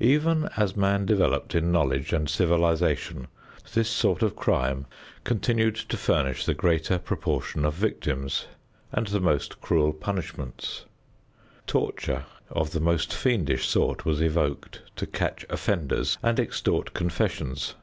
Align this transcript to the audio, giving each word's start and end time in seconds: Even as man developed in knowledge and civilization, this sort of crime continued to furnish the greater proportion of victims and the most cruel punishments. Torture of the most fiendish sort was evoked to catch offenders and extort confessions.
Even 0.00 0.48
as 0.56 0.74
man 0.76 1.06
developed 1.06 1.54
in 1.54 1.70
knowledge 1.70 2.12
and 2.12 2.28
civilization, 2.28 3.28
this 3.74 3.88
sort 3.88 4.24
of 4.24 4.34
crime 4.34 4.86
continued 5.22 5.76
to 5.76 5.96
furnish 5.96 6.44
the 6.44 6.52
greater 6.52 6.98
proportion 6.98 7.64
of 7.64 7.74
victims 7.74 8.46
and 8.90 9.06
the 9.06 9.20
most 9.20 9.60
cruel 9.60 9.92
punishments. 9.92 10.84
Torture 11.68 12.24
of 12.50 12.72
the 12.72 12.80
most 12.80 13.14
fiendish 13.14 13.68
sort 13.68 14.04
was 14.04 14.20
evoked 14.20 14.82
to 14.96 15.06
catch 15.06 15.46
offenders 15.48 16.18
and 16.24 16.40
extort 16.40 16.92
confessions. 16.92 17.76